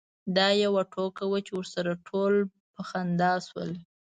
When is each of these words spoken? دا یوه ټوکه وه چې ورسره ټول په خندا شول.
دا 0.37 0.47
یوه 0.63 0.81
ټوکه 0.91 1.23
وه 1.29 1.39
چې 1.45 1.51
ورسره 1.59 1.91
ټول 2.07 2.33
په 2.73 2.81
خندا 2.89 3.31
شول. 3.47 3.71